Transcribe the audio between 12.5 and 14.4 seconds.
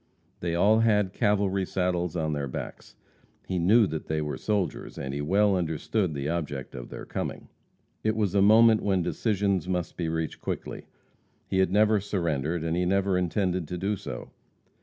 and he never intended to do so.